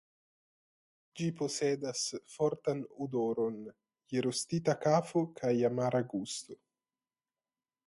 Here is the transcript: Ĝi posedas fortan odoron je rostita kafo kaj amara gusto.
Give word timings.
Ĝi 1.19 1.27
posedas 1.41 2.01
fortan 2.37 2.81
odoron 3.07 3.61
je 4.15 4.25
rostita 4.29 4.77
kafo 4.87 5.25
kaj 5.43 5.55
amara 5.73 6.05
gusto. 6.17 6.61